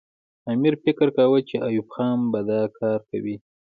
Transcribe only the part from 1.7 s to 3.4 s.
خان به دا کار کوي.